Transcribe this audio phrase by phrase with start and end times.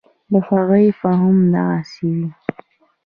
[0.31, 2.21] د هغوی فهم دغسې و.